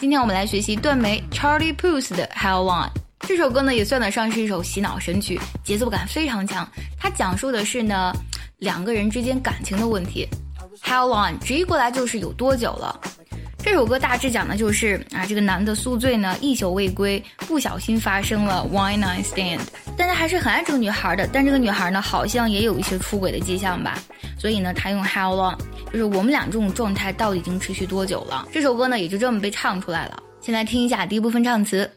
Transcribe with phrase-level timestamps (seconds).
[0.00, 2.88] 今天我们来学习断眉 Charlie Puth 的 How Long。
[3.20, 6.66] 这首歌呢也算得上是一首洗脑神曲，节奏感非常强。
[6.98, 8.10] 它讲述的是呢
[8.60, 10.26] 两个人之间感情的问题。
[10.82, 12.98] How long 直译过来就是有多久了。
[13.70, 19.60] 这首歌大致讲的就是啊，这个男的宿醉呢，一宿未归，不小心发生了 one night stand，
[19.96, 21.24] 但他还是很爱这个女孩的。
[21.32, 23.96] 但这个女孩呢，好像也有一些出轨的迹象吧，
[24.36, 25.56] 所以呢，他用 how long，
[25.92, 28.48] 就是我们俩这种状态到底已经持续多久了？
[28.52, 30.20] 这首歌呢，也就这么被唱出来了。
[30.40, 31.88] 先来听一下第一部分唱词。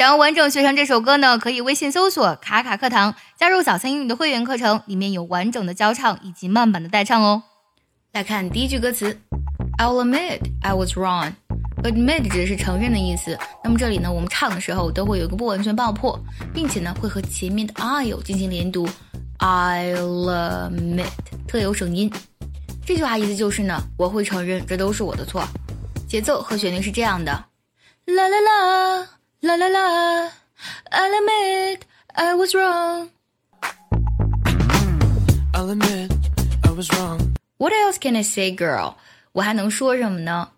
[0.00, 7.42] 想要完整学成这首歌呢，可以微信搜索“卡卡课堂”，加入早餐英语的会员课程，里面有完整的教唱以及慢版的代唱哦。
[8.14, 9.20] 来看第一句歌词
[9.76, 11.34] ：I'll admit I was wrong。
[11.82, 13.38] admit 指的是承认的意思。
[13.62, 16.18] 那么这里呢，我们唱的时候都会有一个不完全爆破，
[16.54, 18.88] 并且呢会和前面的 I'll 进行连读。
[19.40, 21.10] I'll admit
[21.46, 22.10] 特有省音。
[22.86, 25.46] 这句话意思就是呢，我会承认这都是我的错。
[26.08, 27.32] 节奏和旋律是这样的：
[28.06, 29.19] 啦啦啦。
[29.49, 30.29] La la la,
[30.91, 33.09] I'll admit I was wrong.
[35.53, 36.11] I'll admit
[36.63, 37.35] I was wrong.
[37.57, 38.95] What else can I say, girl?
[39.33, 40.49] 我还能说什么呢？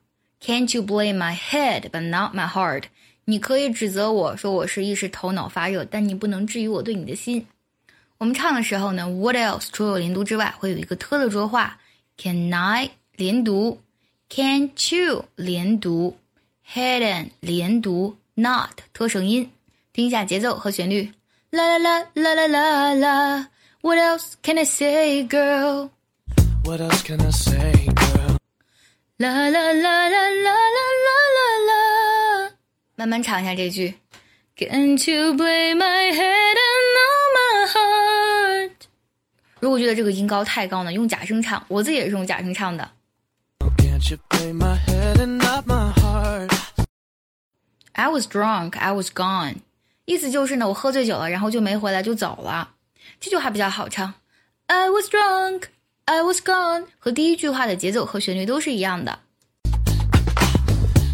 [0.41, 2.83] Can't you blame my head but not my heart？
[3.25, 7.45] 你可以指责我说我是一时头脑发热，但你不能质疑我对你的心。
[8.19, 11.77] 我们唱的时候呢，What else 除了连读之外，会有一个特的浊化，
[12.17, 13.81] Can I 连读，
[14.29, 16.17] Can't you 连读，
[16.71, 18.17] Hadn't 连读。
[18.34, 19.52] Not 拖声音，
[19.92, 21.12] 听一下节奏和旋律。
[21.50, 23.48] 啦啦啦啦啦啦啦
[23.82, 25.90] ，What else can I say, girl?
[26.64, 28.38] What else can I say, girl?
[29.18, 30.80] 啦啦啦啦啦啦啦
[31.36, 32.50] 啦啦，
[32.96, 33.92] 慢慢唱一下这句。
[34.56, 38.70] Can't you play my head and not my heart？
[39.60, 41.62] 如果觉得这个音高太高呢，用假声唱。
[41.68, 42.90] 我自己也是用假声唱的。
[43.76, 45.92] Can't you play my head and not my
[47.93, 49.55] heart？I was drunk, I was gone，
[50.05, 52.69] 意思就是呢，我喝醉酒了，然后就没回来，就走了。
[53.19, 54.13] 这句话比较好唱。
[54.67, 55.63] I was drunk,
[56.05, 59.19] I was gone，和第一句话的节奏和旋律都是一样的。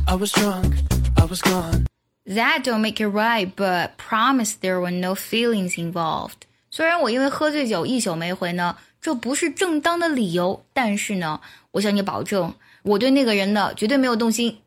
[0.05, 0.73] I was drunk,
[1.15, 1.85] I was gone.
[2.25, 6.43] That don't make it right, but promise there were no feelings involved.
[6.69, 11.39] 虽然我因为喝醉酒一宿没回呢，这不是正当的理由，但是呢，
[11.71, 12.53] 我向你保证，
[12.83, 14.57] 我对那个人呢绝对没有动心。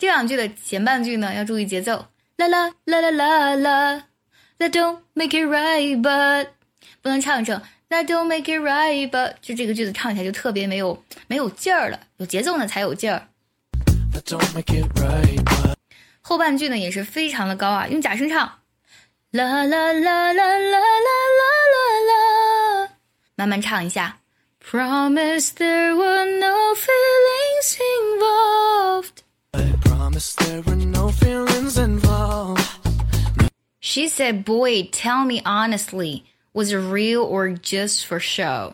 [0.00, 2.06] 这两句的前半句呢，要注意节奏，
[2.38, 4.04] 啦啦啦啦啦啦
[4.58, 6.46] ，That don't make it right but，
[7.02, 13.28] 不能唱成 That don't make it right but，就这个句子唱起来就特别没有没有劲儿了，有节奏呢才有劲儿。
[16.22, 18.50] 后半句呢也是非常的高啊，用假声唱，
[19.32, 21.44] 啦啦啦啦啦啦啦啦
[22.08, 22.88] 啦，
[23.34, 24.18] 慢慢唱一下
[24.64, 29.24] ，Promise there were no feelings involved。
[30.09, 32.61] there were no feelings involved.
[33.79, 36.23] She said, Boy, tell me honestly,
[36.53, 38.73] was it real or just for show?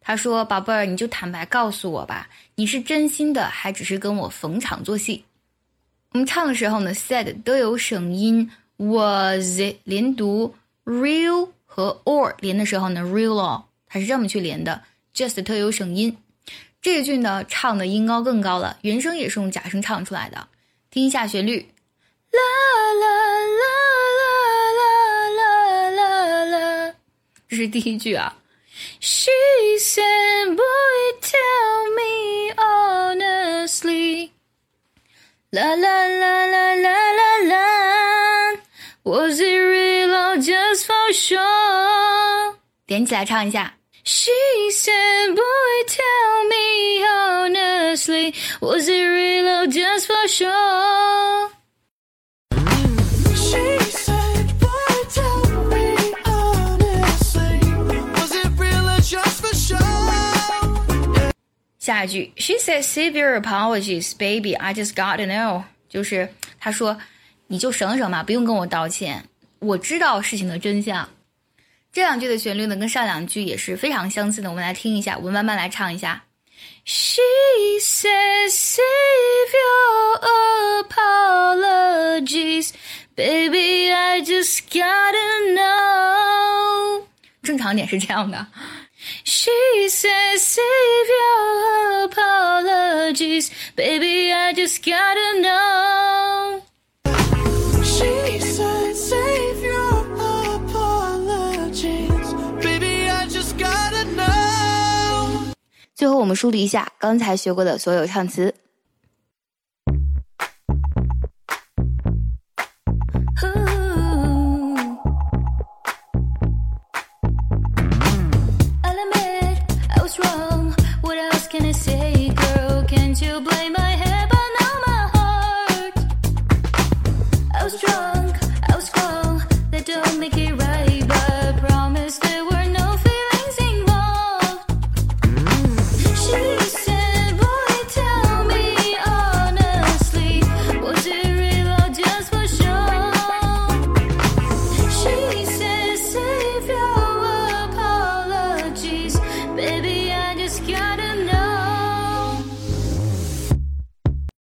[0.00, 5.24] 他说：“宝贝儿，你就坦白告诉我吧，你是真心的，还只是跟我逢场作戏？”
[6.10, 10.54] 我们唱的时候呢，said 都有省音，was 连读，
[10.84, 14.82] real 和 or 连的时候呢，real 它是这么去连的，
[15.14, 16.16] just 特有省音。
[16.80, 20.48] 这一句呢，唱的音高更高了，原声也是用假声唱出来的。
[20.97, 21.59] 听一下旋律，
[22.31, 22.41] 啦
[22.99, 23.05] 啦
[23.61, 23.69] 啦
[24.17, 24.25] 啦
[25.29, 25.45] 啦啦
[25.91, 26.95] 啦啦，
[27.47, 28.35] 这是第一句啊。
[28.99, 29.29] She
[29.77, 30.63] said, "Boy,
[31.21, 34.31] tell me honestly."
[35.51, 38.53] 啦啦啦啦啦啦啦
[39.03, 42.55] ，Was it real or just for show？
[42.87, 43.75] 点起来唱一下。
[44.03, 44.31] She
[44.71, 46.66] said, "Boy, tell me
[47.97, 51.49] honestly, was it real or just for show?"
[53.35, 55.95] She said, "Boy, tell me
[56.25, 57.59] honestly,
[58.13, 61.33] was it real or just for show?"
[61.79, 64.53] 下一句，She said, "Save your apologies, baby.
[64.55, 66.29] I just got to know." 就是
[66.59, 66.97] 她说，
[67.47, 69.23] 你就省省吧，不用跟我道歉，
[69.59, 71.09] 我知道事情的真相。
[71.91, 74.49] 这两句的旋律呢，跟上两句也是非常相似的。
[74.49, 76.21] 我们来听一下，我们慢慢来唱一下。
[76.84, 77.22] She
[77.80, 80.18] says, "Save your
[80.80, 82.72] apologies,
[83.14, 83.92] baby.
[83.92, 87.06] I just gotta know."
[87.42, 88.46] 正常点是这样的。
[89.24, 89.50] She
[89.88, 94.32] says, "Save your apologies, baby.
[94.32, 96.15] I just gotta know."
[105.97, 108.53] 最后，我们梳理一下刚才学过的所有唱词。